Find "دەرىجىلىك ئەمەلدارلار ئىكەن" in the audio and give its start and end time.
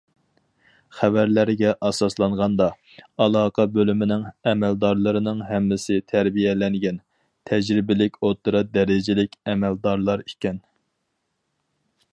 8.79-10.59